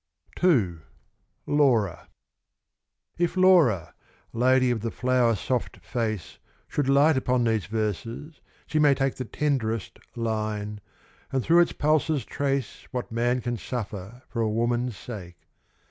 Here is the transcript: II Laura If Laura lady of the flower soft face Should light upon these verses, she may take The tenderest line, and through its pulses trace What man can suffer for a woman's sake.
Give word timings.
II 0.43 0.77
Laura 1.45 2.07
If 3.19 3.37
Laura 3.37 3.93
lady 4.33 4.71
of 4.71 4.81
the 4.81 4.89
flower 4.89 5.35
soft 5.35 5.77
face 5.85 6.39
Should 6.67 6.89
light 6.89 7.17
upon 7.17 7.43
these 7.43 7.67
verses, 7.67 8.41
she 8.65 8.79
may 8.79 8.95
take 8.95 9.13
The 9.17 9.25
tenderest 9.25 9.99
line, 10.15 10.81
and 11.31 11.43
through 11.43 11.59
its 11.59 11.73
pulses 11.73 12.25
trace 12.25 12.87
What 12.89 13.11
man 13.11 13.41
can 13.41 13.57
suffer 13.57 14.23
for 14.27 14.41
a 14.41 14.49
woman's 14.49 14.97
sake. 14.97 15.37